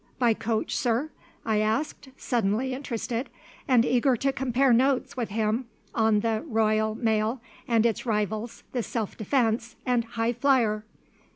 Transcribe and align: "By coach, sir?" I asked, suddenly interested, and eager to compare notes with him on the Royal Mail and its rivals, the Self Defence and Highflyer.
"By 0.17 0.33
coach, 0.33 0.75
sir?" 0.75 1.11
I 1.45 1.59
asked, 1.59 2.09
suddenly 2.17 2.73
interested, 2.73 3.29
and 3.67 3.85
eager 3.85 4.17
to 4.17 4.33
compare 4.33 4.73
notes 4.73 5.15
with 5.15 5.29
him 5.29 5.65
on 5.93 6.21
the 6.21 6.43
Royal 6.47 6.95
Mail 6.95 7.39
and 7.67 7.85
its 7.85 8.03
rivals, 8.03 8.63
the 8.71 8.81
Self 8.81 9.15
Defence 9.15 9.75
and 9.85 10.05
Highflyer. 10.07 10.81